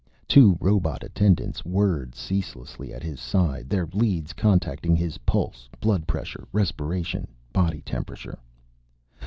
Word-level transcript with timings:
Two 0.27 0.57
robot 0.59 1.03
attendants 1.03 1.63
whirred 1.63 2.15
ceaselessly 2.15 2.91
at 2.91 3.03
his 3.03 3.19
side, 3.19 3.69
their 3.69 3.85
leads 3.93 4.33
contacting 4.33 4.95
his 4.95 5.19
pulse, 5.29 5.69
blood 5.79 6.07
pressure, 6.07 6.47
respiration, 6.51 7.27
body 7.53 7.81
temperature. 7.83 8.39